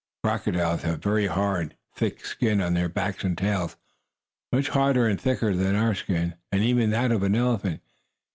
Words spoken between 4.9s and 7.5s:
and thicker than our skin, and even that of an